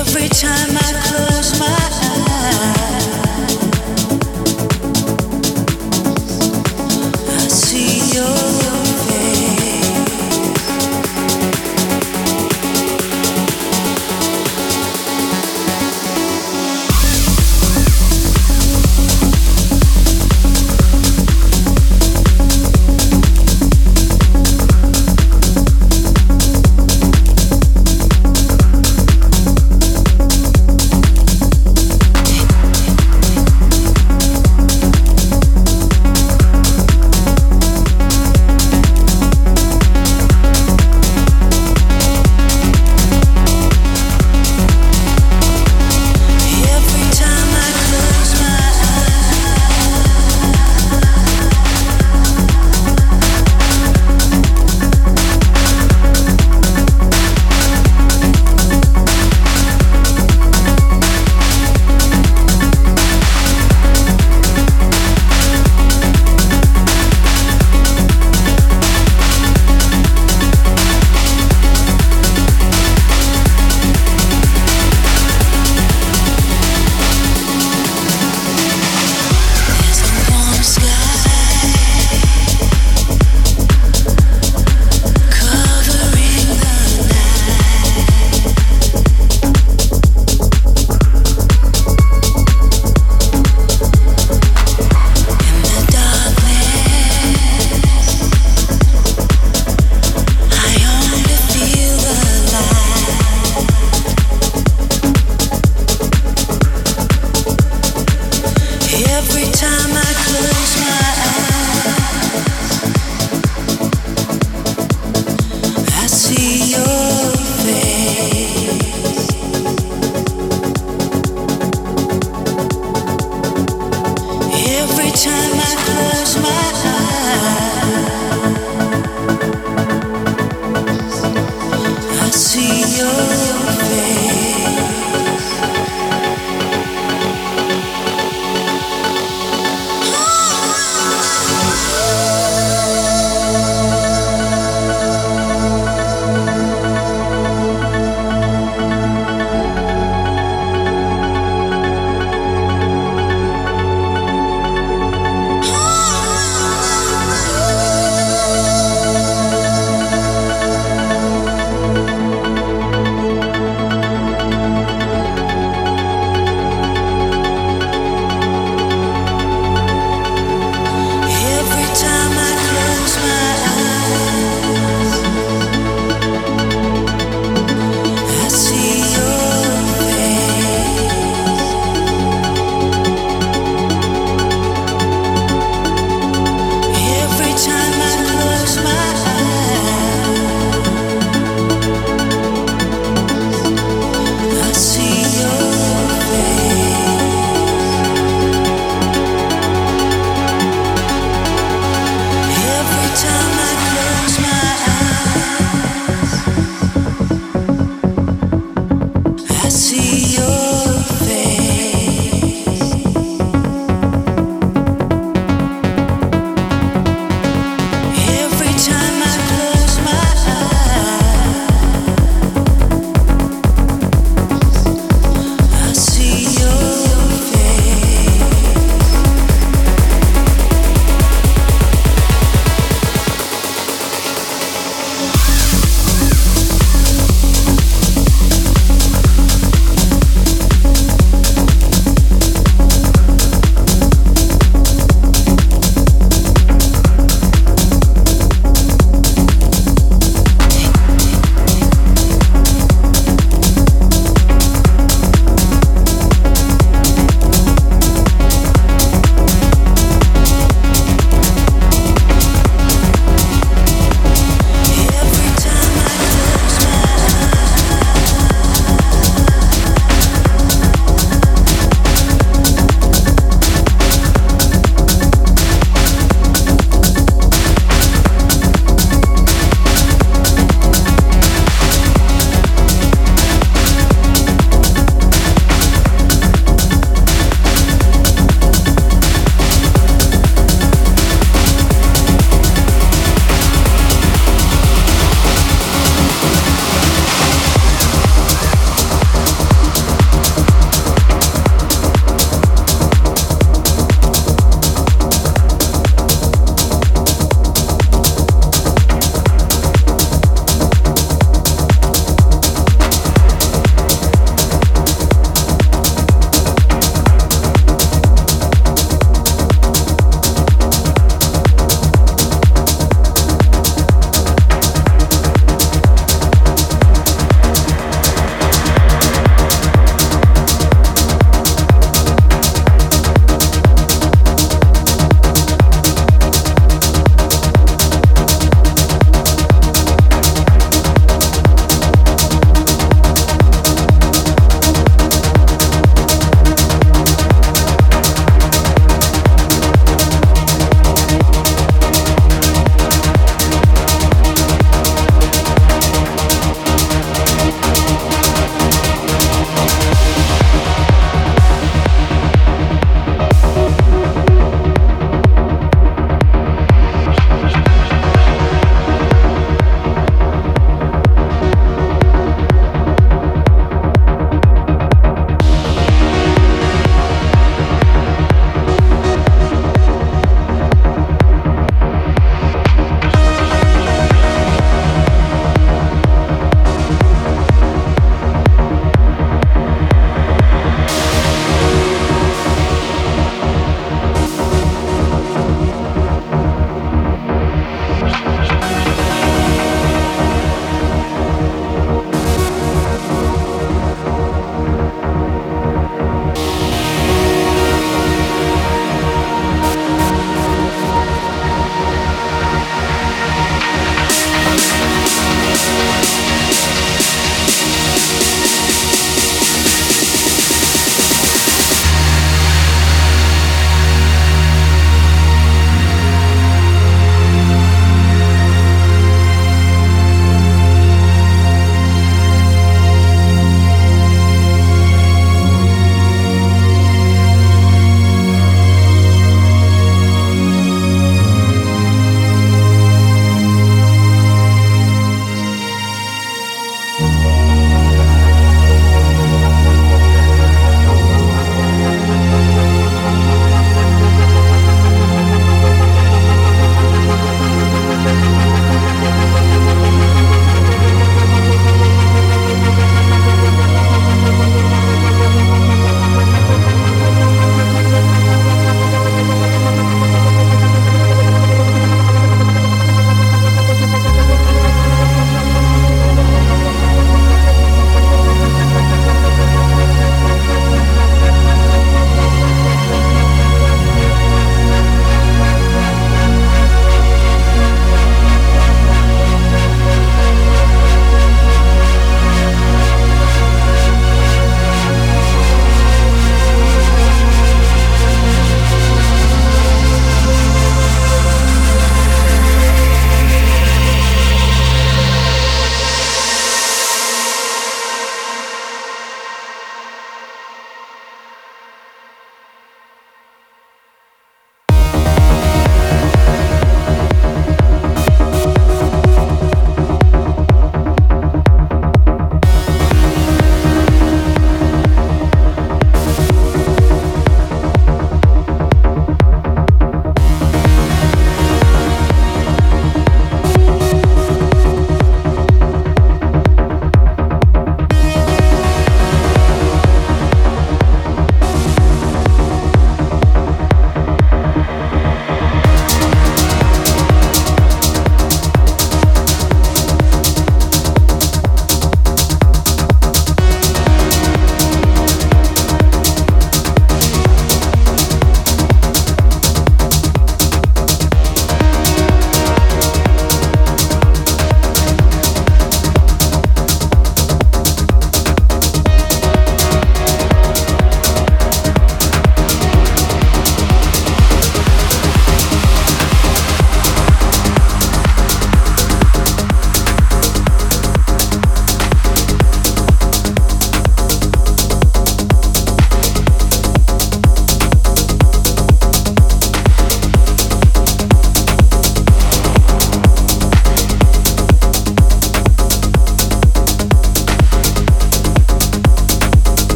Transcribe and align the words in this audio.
Every 0.00 0.30
time 0.30 0.78
I 0.78 0.92
close 1.04 1.29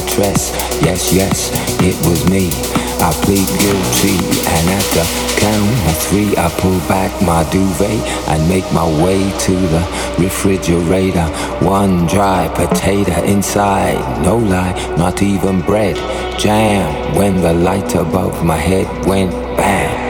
mattress. 0.00 0.50
Yes, 0.82 1.12
yes, 1.12 1.50
it 1.80 1.96
was 2.06 2.28
me. 2.30 2.50
I 3.02 3.12
plead 3.24 3.48
guilty, 3.62 4.16
and 4.54 4.64
at 4.76 4.86
the 4.92 5.04
count 5.40 5.72
of 5.88 5.96
three, 6.04 6.36
I 6.36 6.48
pull 6.60 6.78
back 6.88 7.10
my 7.22 7.48
duvet 7.50 8.00
and 8.28 8.48
make 8.48 8.70
my 8.72 8.84
way 9.02 9.30
to 9.46 9.52
the 9.52 9.82
refrigerator. 10.18 11.26
One 11.64 12.06
dry 12.06 12.48
potato 12.54 13.22
inside, 13.24 14.22
no 14.22 14.36
lie, 14.36 14.74
not 14.96 15.22
even 15.22 15.62
bread. 15.62 15.96
Jam 16.38 17.16
when 17.16 17.40
the 17.40 17.52
light 17.52 17.94
above 17.94 18.44
my 18.44 18.56
head 18.56 18.86
went 19.06 19.32
bam. 19.56 20.09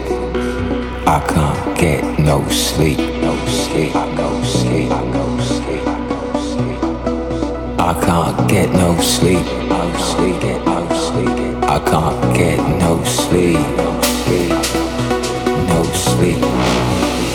I 1.07 1.19
can't 1.27 1.77
get 1.77 2.19
no 2.19 2.47
sleep, 2.49 2.99
no 2.99 3.35
sleep, 3.47 3.93
no 3.93 4.43
sleep, 4.43 4.89
no 4.89 5.39
sleep. 5.39 5.87
I 7.79 7.93
can't 8.05 8.49
get 8.49 8.71
no 8.71 8.95
sleep, 8.99 9.45
no 9.67 9.91
sleep, 9.97 10.41
no 10.65 10.87
sleep. 10.89 11.29
I 11.63 11.79
can't 11.79 12.35
get 12.35 12.59
no 12.79 13.03
sleep, 13.03 13.59
no 13.77 14.01
sleep, 14.01 14.49
no 15.69 15.83
sleep. 16.05 16.37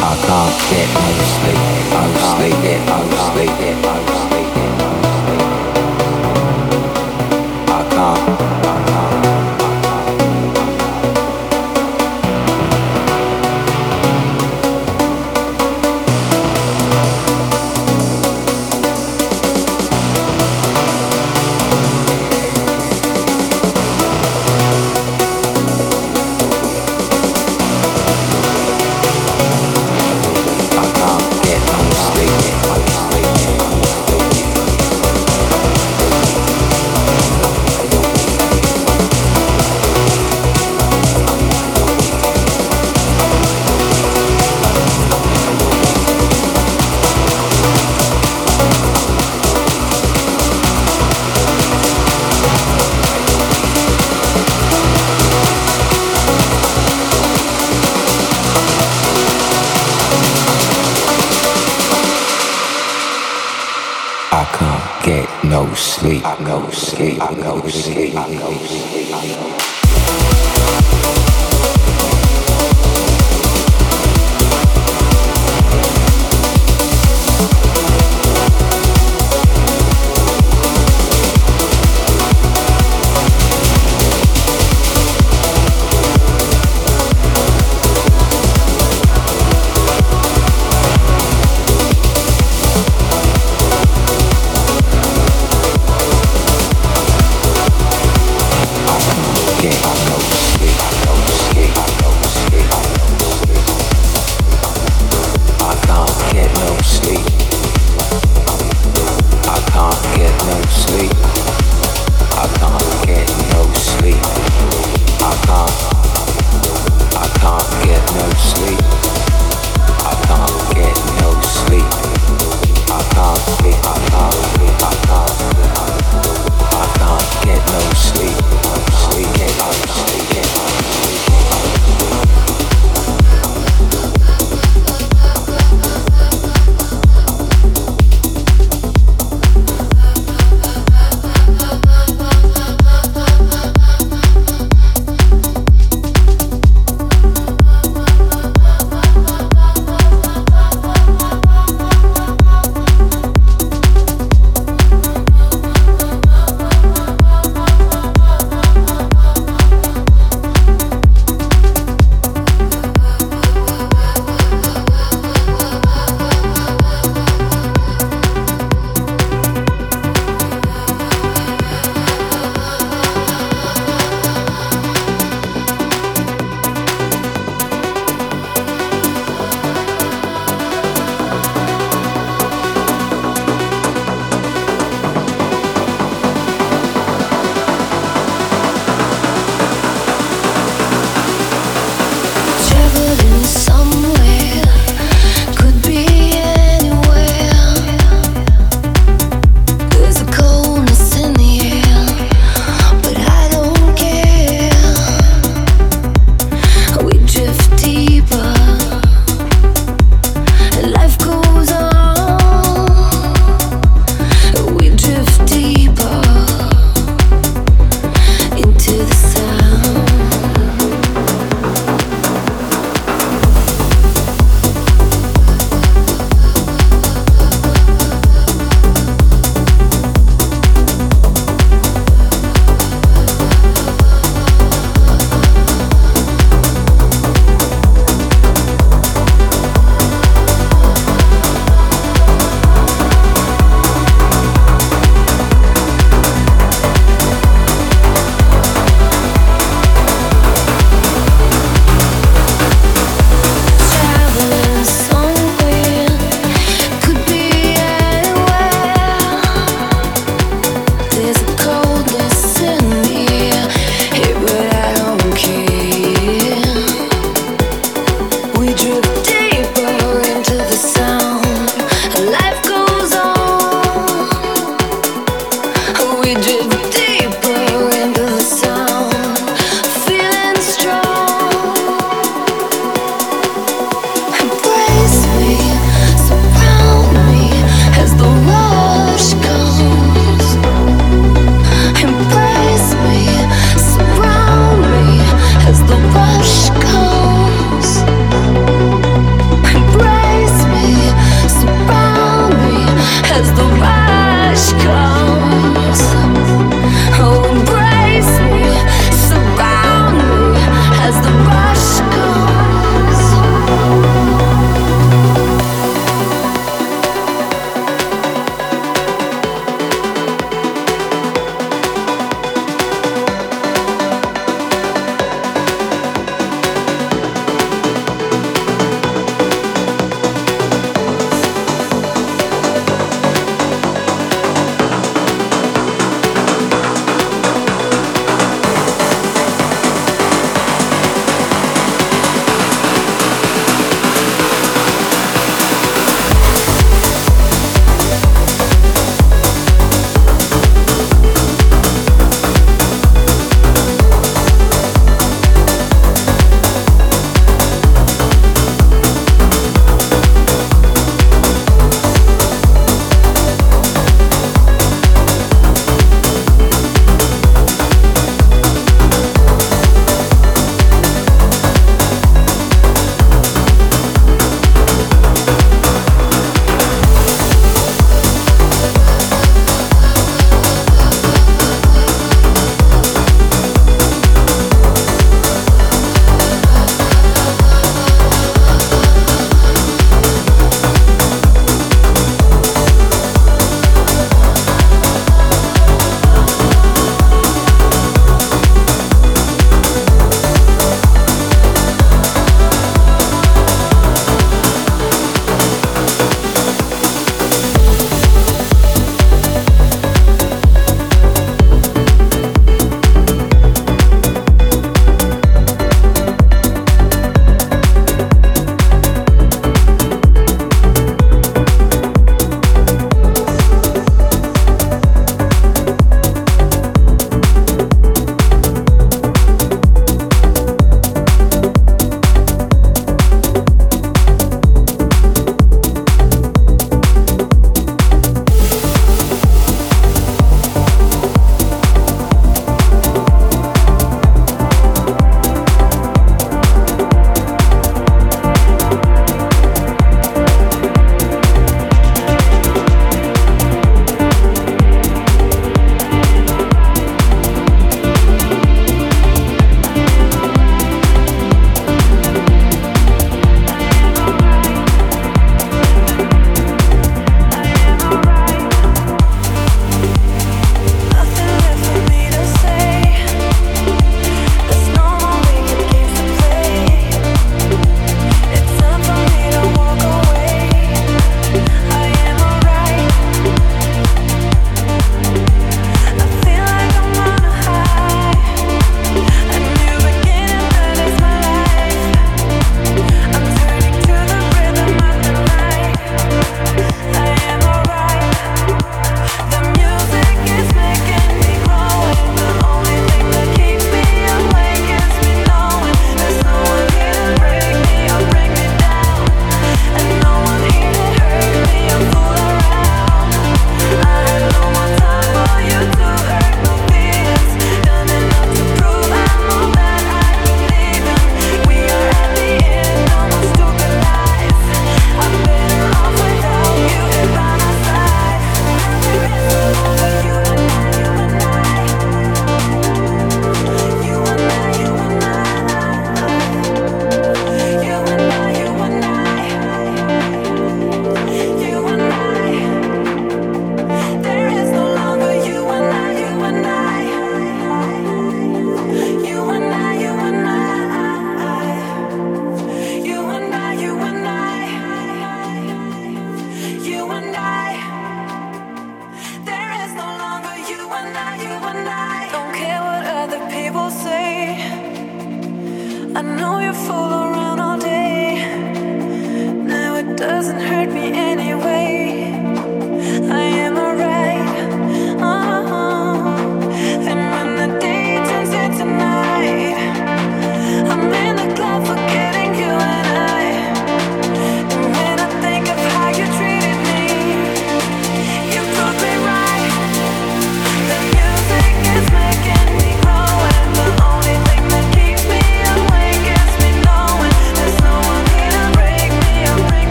I 0.00 0.14
can't 0.26 0.58
get 0.70 0.88
no 0.98 1.10
sleep, 1.32 1.60
no 1.92 2.02
sleep, 2.42 2.68
no 2.88 2.98
sleep, 2.98 3.48
no 4.78 4.90
sleep. 5.26 5.46
I 7.68 7.88
can't. 7.90 8.31